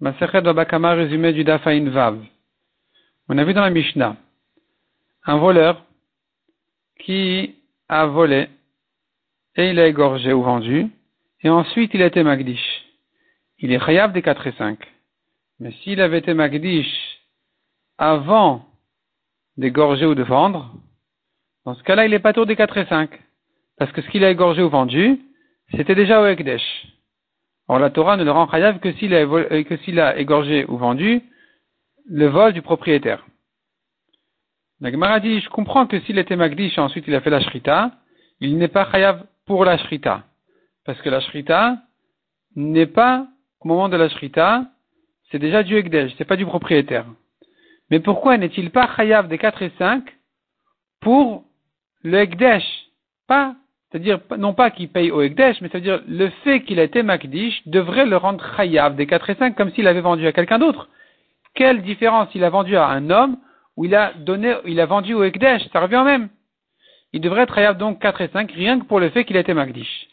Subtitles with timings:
[0.00, 2.18] Masechet Babakama résumé du Dafain Vav.
[3.28, 4.16] On a vu dans la Mishnah
[5.24, 5.84] un voleur
[7.00, 7.54] qui
[7.88, 8.48] a volé
[9.56, 10.88] et il a égorgé ou vendu
[11.42, 12.84] et ensuite il a été Magdish.
[13.58, 14.78] Il est Chayav des 4 et 5.
[15.60, 16.92] Mais s'il avait été Magdish
[17.96, 18.66] avant
[19.56, 20.74] d'égorger ou de vendre,
[21.64, 23.10] dans ce cas-là, il est pas tour des 4 et 5.
[23.78, 25.20] Parce que ce qu'il a égorgé ou vendu,
[25.70, 26.62] c'était déjà au Ekdesh.
[27.68, 30.66] Or, la Torah ne le rend chayav que s'il a, euh, que s'il a égorgé
[30.68, 31.22] ou vendu
[32.06, 33.24] le vol du propriétaire.
[34.80, 37.40] La Gemara dit, je comprends que s'il était Magdish et ensuite il a fait la
[37.40, 37.92] shrita,
[38.40, 40.24] il n'est pas chayav pour la shrita.
[40.84, 41.78] Parce que la shrita
[42.56, 43.26] n'est pas,
[43.60, 44.66] au moment de la shrita,
[45.30, 47.06] c'est déjà du Ekdesh, c'est pas du propriétaire.
[47.90, 50.04] Mais pourquoi n'est-il pas chayav des 4 et 5
[51.00, 51.44] pour
[52.02, 52.64] le Ekdesh?
[53.26, 53.56] Pas
[53.94, 57.62] c'est-à-dire, non pas qu'il paye au Ekdesh, mais c'est-à-dire le fait qu'il a été Makdish
[57.66, 60.88] devrait le rendre Chayav des 4 et 5 comme s'il avait vendu à quelqu'un d'autre.
[61.54, 63.36] Quelle différence il a vendu à un homme
[63.76, 66.28] ou il a donné, il a vendu au Ekdesh, ça revient même.
[67.12, 69.40] Il devrait être Chayav donc 4 et 5 rien que pour le fait qu'il a
[69.40, 70.08] été Makdish.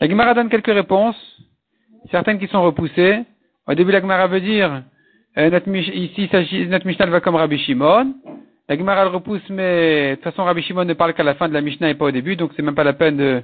[0.00, 1.40] La Gemara donne quelques réponses,
[2.10, 3.22] certaines qui sont repoussées.
[3.68, 4.82] Au début, la Gemara veut dire,
[5.38, 6.28] euh, notre, ici,
[6.66, 8.12] notre Mishnah va comme Rabbi Shimon.
[8.68, 11.48] La Gemara le repousse, mais de toute façon, Rabbi Shimon ne parle qu'à la fin
[11.48, 13.42] de la Mishnah et pas au début, donc c'est même pas la peine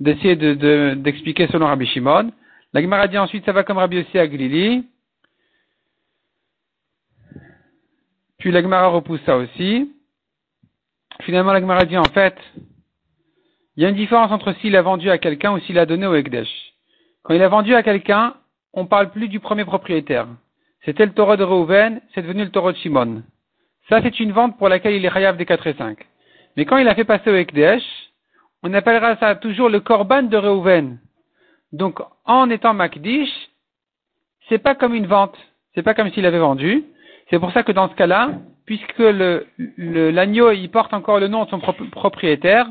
[0.00, 2.32] d'essayer de, d'expliquer selon Rabbi Shimon.
[2.72, 4.86] La Gemara dit ensuite, ça va comme Rabbi Yossi Aglili.
[8.38, 9.92] Puis la Gemara repousse ça aussi.
[11.20, 12.36] Finalement, la Gemara dit en fait,
[13.76, 16.06] il y a une différence entre s'il a vendu à quelqu'un ou s'il a donné
[16.06, 16.48] au Ekdesh.
[17.22, 18.34] Quand il a vendu à quelqu'un,
[18.72, 20.28] on parle plus du premier propriétaire.
[20.84, 23.22] C'était le taureau de Reuven, c'est devenu le taureau de Shimon.
[23.88, 25.98] Ça, c'est une vente pour laquelle il est chayav des 4 et 5.
[26.56, 27.82] Mais quand il a fait passer au Ekdesh,
[28.62, 30.98] on appellera ça toujours le korban de Reuven.
[31.72, 33.30] Donc, en étant Makdish,
[34.48, 35.36] c'est pas comme une vente.
[35.74, 36.84] C'est pas comme s'il avait vendu.
[37.30, 38.30] C'est pour ça que dans ce cas-là,
[38.66, 42.68] puisque le, l'agneau, il porte encore le nom de son propriétaire,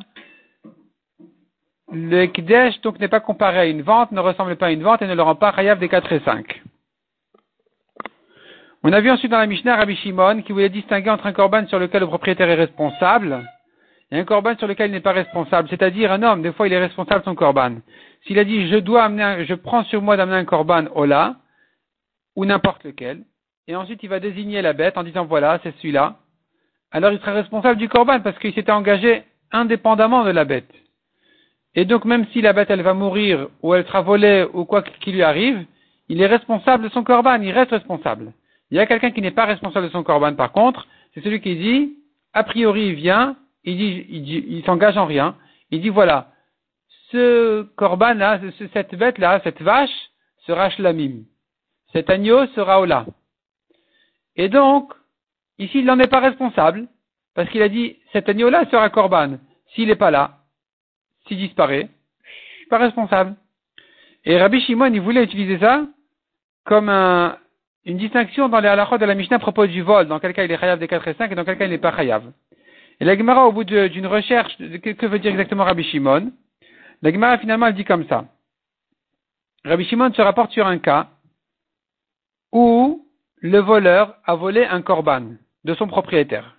[1.92, 5.02] le Ekdesh, donc, n'est pas comparé à une vente, ne ressemble pas à une vente
[5.02, 6.62] et ne le rend pas chayav des 4 et 5.
[8.84, 11.68] On a vu ensuite dans la Mishnah Rabbi Shimon qui voulait distinguer entre un korban
[11.68, 13.48] sur lequel le propriétaire est responsable
[14.12, 15.70] et un korban sur lequel il n'est pas responsable.
[15.70, 17.76] C'est-à-dire un homme, des fois il est responsable de son korban.
[18.26, 21.36] S'il a dit je dois amener, je prends sur moi d'amener un korban Ola
[22.36, 23.24] ou n'importe lequel,
[23.68, 26.16] et ensuite il va désigner la bête en disant voilà c'est celui-là,
[26.92, 30.74] alors il sera responsable du korban parce qu'il s'était engagé indépendamment de la bête.
[31.76, 34.82] Et donc même si la bête elle va mourir ou elle sera volée ou quoi
[34.82, 35.66] qu'il lui arrive,
[36.10, 38.34] il est responsable de son korban, il reste responsable.
[38.72, 41.42] Il y a quelqu'un qui n'est pas responsable de son corban, par contre, c'est celui
[41.42, 41.98] qui dit,
[42.34, 44.06] a priori, il vient, il dit,
[44.48, 45.36] il, s'engage en rien,
[45.72, 46.32] il dit, voilà,
[47.12, 48.40] ce corban là,
[48.74, 49.92] cette bête là, cette vache
[50.46, 51.24] sera shlamim.
[51.92, 53.06] Cet agneau sera ola.
[54.38, 54.94] Et donc,
[55.60, 56.88] ici, il n'en est pas responsable,
[57.36, 59.38] parce qu'il a dit, cet agneau là sera corban.
[59.74, 60.38] S'il n'est pas là,
[61.28, 61.90] s'il disparaît,
[62.24, 63.36] je suis pas responsable.
[64.24, 65.86] Et Rabbi Shimon, il voulait utiliser ça
[66.64, 67.38] comme un,
[67.86, 70.44] une distinction dans les halachot de la Mishnah à propos du vol, dans quel cas
[70.44, 72.32] il est chayav des 4 et 5 et dans quel cas il n'est pas chayav.
[73.00, 76.32] Et la Gemara, au bout d'une recherche, que, veut dire exactement Rabbi Shimon?
[77.02, 78.26] La Gemara finalement elle dit comme ça.
[79.66, 81.08] Rabbi Shimon se rapporte sur un cas
[82.52, 86.58] où le voleur a volé un korban de son propriétaire.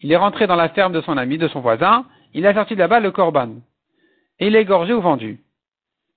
[0.00, 2.74] Il est rentré dans la ferme de son ami, de son voisin, il a sorti
[2.74, 3.56] de là-bas le korban.
[4.38, 5.40] Et il est égorgé ou vendu.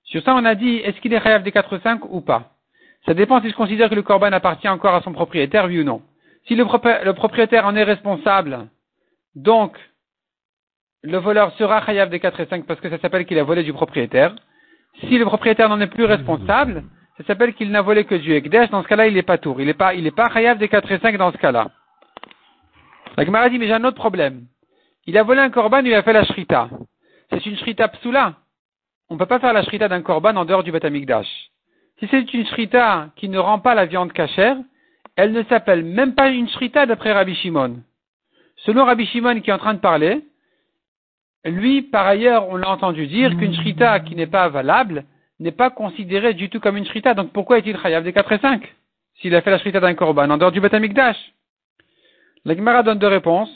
[0.04, 2.53] Sur ça, on a dit, est-ce qu'il est chayav des 4 ou 5 ou pas?
[3.06, 5.84] Ça dépend si je considère que le corban appartient encore à son propriétaire, oui ou
[5.84, 6.02] non.
[6.46, 6.64] Si le,
[7.12, 8.68] propriétaire en est responsable,
[9.34, 9.76] donc
[11.02, 13.62] le voleur sera chayav des 4 et 5 parce que ça s'appelle qu'il a volé
[13.62, 14.34] du propriétaire.
[15.00, 16.84] Si le propriétaire n'en est plus responsable,
[17.18, 18.70] ça s'appelle qu'il n'a volé que du ekdesh.
[18.70, 19.60] Dans ce cas-là, il n'est pas tour.
[19.60, 21.70] Il n'est pas, il pas chayav des 4 et 5 dans ce cas-là.
[23.16, 24.46] La Gemara dit, mais j'ai un autre problème.
[25.06, 26.70] Il a volé un korban, il a fait la shrita.
[27.30, 28.34] C'est une shrita psula.
[29.10, 31.28] On ne peut pas faire la shrita d'un korban en dehors du batamikdash.
[31.98, 34.56] Si c'est une shrita qui ne rend pas la viande cachère,
[35.16, 37.82] elle ne s'appelle même pas une shrita d'après Rabbi Shimon.
[38.56, 40.24] Selon Rabbi Shimon qui est en train de parler,
[41.44, 45.04] lui, par ailleurs, on l'a entendu dire qu'une shrita qui n'est pas valable
[45.40, 47.14] n'est pas considérée du tout comme une shrita.
[47.14, 48.74] Donc pourquoi est-il chayav des 4 et 5
[49.20, 51.16] s'il a fait la shrita d'un korban en dehors du Batamikdash
[52.44, 53.50] La Gemara donne deux réponses.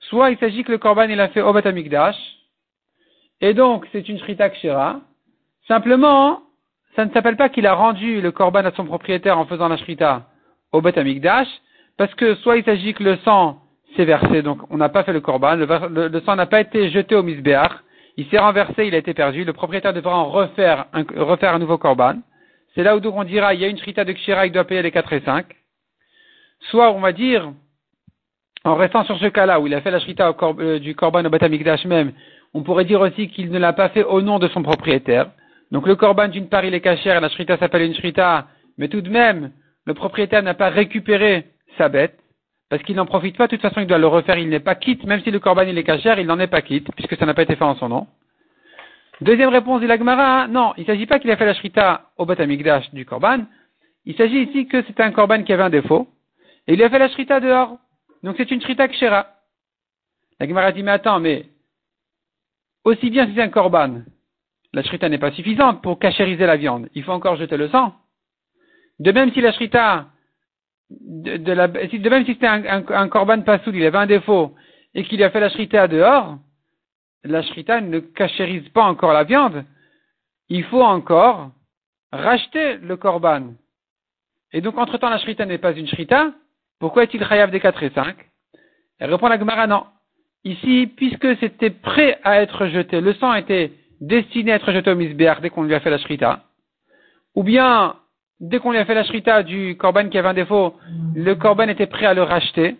[0.00, 2.16] Soit il s'agit que le korban il a fait au Batamikdash,
[3.40, 5.00] et donc c'est une shrita kshira.
[5.66, 6.42] Simplement,
[6.96, 9.76] ça ne s'appelle pas qu'il a rendu le korban à son propriétaire en faisant la
[9.76, 10.26] shrita
[10.72, 11.48] au Bet Amikdash,
[11.96, 13.60] parce que soit il s'agit que le sang
[13.96, 17.14] s'est versé, donc on n'a pas fait le korban, le, sang n'a pas été jeté
[17.14, 17.72] au misbéach,
[18.16, 22.14] il s'est renversé, il a été perdu, le propriétaire devra en refaire un, nouveau korban.
[22.74, 24.64] c'est là où donc on dira, il y a une shrita de kshira, il doit
[24.64, 25.46] payer les 4 et 5.
[26.70, 27.52] Soit on va dire,
[28.64, 31.30] en restant sur ce cas-là où il a fait la shrita euh, du korban au
[31.30, 32.12] batamikdash même,
[32.52, 35.30] on pourrait dire aussi qu'il ne l'a pas fait au nom de son propriétaire.
[35.70, 39.00] Donc le korban d'une part il est cachère la shrita s'appelle une shrita, mais tout
[39.00, 39.52] de même,
[39.86, 41.46] le propriétaire n'a pas récupéré
[41.78, 42.18] sa bête,
[42.68, 44.74] parce qu'il n'en profite pas, de toute façon il doit le refaire, il n'est pas
[44.74, 47.26] quitte, même si le korban il est cachère, il n'en est pas quitte, puisque ça
[47.26, 48.06] n'a pas été fait en son nom.
[49.20, 52.24] Deuxième réponse de l'Agmara, non, il ne s'agit pas qu'il a fait la shrita au
[52.24, 53.44] batamikdash du korban,
[54.06, 56.08] il s'agit ici que c'est un korban qui avait un défaut,
[56.66, 57.76] et il a fait la shrita dehors.
[58.22, 59.26] Donc c'est une shrita kshera.
[60.38, 61.46] La Gemara dit, mais attends, mais
[62.84, 64.02] aussi bien si c'est un korban,
[64.72, 66.88] la shrita n'est pas suffisante pour cachériser la viande.
[66.94, 67.94] Il faut encore jeter le sang.
[68.98, 70.06] De même si la shrita,
[70.90, 74.54] de, la, de même si c'était un, un, un korban il avait un défaut,
[74.94, 76.38] et qu'il a fait la shrita dehors,
[77.24, 79.64] la shrita ne cachérise pas encore la viande.
[80.48, 81.50] Il faut encore
[82.12, 83.54] racheter le korban.
[84.52, 86.32] Et donc, entre-temps, la shrita n'est pas une shrita.
[86.80, 88.16] Pourquoi est-il chayav des 4 et 5
[88.98, 89.84] Elle répond la Gemara, non.
[90.44, 94.96] Ici, puisque c'était prêt à être jeté, le sang était destiné à être jeté au
[94.96, 96.44] misbéach dès qu'on lui a fait la shrita,
[97.34, 97.96] ou bien,
[98.40, 100.74] dès qu'on lui a fait la shrita du korban qui avait un défaut,
[101.14, 102.76] le korban était prêt à le racheter,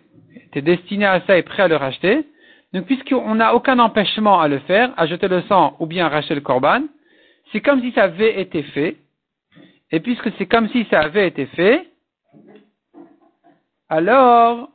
[0.47, 2.25] était destiné à ça et prêt à le racheter.
[2.73, 6.09] Donc, puisqu'on n'a aucun empêchement à le faire, à jeter le sang ou bien à
[6.09, 6.83] racheter le korban,
[7.51, 8.97] c'est comme si ça avait été fait.
[9.91, 11.87] Et puisque c'est comme si ça avait été fait,
[13.89, 14.69] alors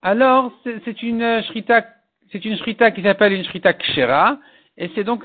[0.00, 1.84] alors c'est une shrita,
[2.30, 4.38] c'est une shrita qui s'appelle une shrita kshera,
[4.76, 5.24] et c'est donc,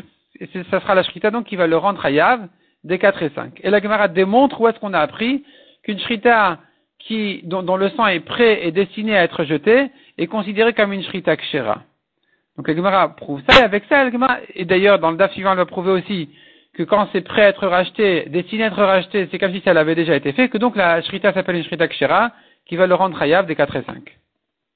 [0.72, 2.48] ça sera la shrita donc qui va le rendre hayav
[2.84, 3.60] des 4 et 5.
[3.64, 5.44] Et la Gemara démontre où est-ce qu'on a appris
[5.84, 6.60] qu'une shrita
[7.00, 11.04] qui, dont, le sang est prêt et destiné à être jeté est considérée comme une
[11.04, 11.84] shrita kshera.
[12.58, 15.32] Donc la Gemara prouve ça, et avec ça, la Gemara, et d'ailleurs dans le DAF
[15.34, 16.30] suivant, elle va prouver aussi
[16.74, 19.72] que quand c'est prêt à être racheté, destiné à être racheté, c'est comme si ça
[19.72, 22.32] avait déjà été fait, que donc la shrita s'appelle une shrita kshera,
[22.66, 24.18] qui va le rendre hayav des 4 et 5.